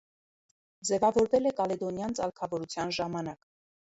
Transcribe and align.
Ձևավորվել 0.87 1.49
է 1.49 1.51
կալեդոնյան 1.59 2.15
ծալքավորության 2.21 2.95
ժամանակ։ 2.99 3.47